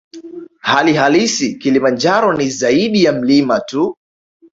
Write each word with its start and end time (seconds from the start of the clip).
Hali 0.61 0.93
halisi 0.93 1.55
Kilimanjaro 1.57 2.33
ni 2.33 2.49
zaidi 2.49 3.03
ya 3.03 3.13
mlima 3.13 3.59
tu 3.59 3.97